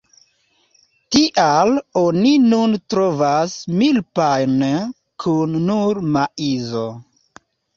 Tial 1.15 1.73
oni 2.01 2.31
nun 2.53 2.73
trovas 2.93 3.53
"milpa"-jn 3.83 4.67
kun 5.27 5.55
nur 5.71 6.05
maizo. 6.17 6.87